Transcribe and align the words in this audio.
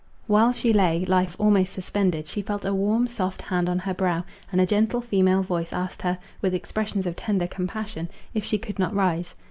While 0.25 0.51
she 0.51 0.73
lay, 0.73 1.05
life 1.05 1.35
almost 1.37 1.73
suspended, 1.73 2.25
she 2.25 2.41
felt 2.41 2.65
a 2.65 2.73
warm, 2.73 3.05
soft 3.05 3.39
hand 3.39 3.69
on 3.69 3.77
her 3.77 3.93
brow, 3.93 4.23
and 4.51 4.59
a 4.59 4.65
gentle 4.65 4.99
female 4.99 5.43
voice 5.43 5.71
asked 5.71 6.01
her, 6.01 6.17
with 6.41 6.55
expressions 6.55 7.05
of 7.05 7.15
tender 7.15 7.45
compassion, 7.45 8.09
if 8.33 8.43
she 8.43 8.57
could 8.57 8.79
not 8.79 8.95
rise? 8.95 9.35